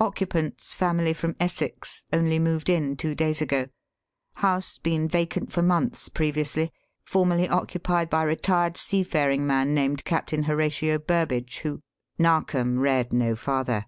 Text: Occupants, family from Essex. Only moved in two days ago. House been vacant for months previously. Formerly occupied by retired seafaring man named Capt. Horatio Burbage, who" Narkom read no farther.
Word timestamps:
Occupants, 0.00 0.74
family 0.74 1.12
from 1.12 1.36
Essex. 1.38 2.02
Only 2.10 2.38
moved 2.38 2.70
in 2.70 2.96
two 2.96 3.14
days 3.14 3.42
ago. 3.42 3.66
House 4.36 4.78
been 4.78 5.06
vacant 5.06 5.52
for 5.52 5.60
months 5.60 6.08
previously. 6.08 6.72
Formerly 7.04 7.46
occupied 7.46 8.08
by 8.08 8.22
retired 8.22 8.78
seafaring 8.78 9.46
man 9.46 9.74
named 9.74 10.06
Capt. 10.06 10.30
Horatio 10.30 10.98
Burbage, 10.98 11.58
who" 11.58 11.82
Narkom 12.18 12.78
read 12.78 13.12
no 13.12 13.36
farther. 13.36 13.84